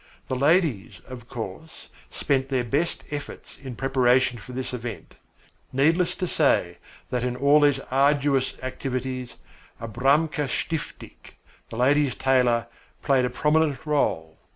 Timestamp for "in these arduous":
7.23-8.55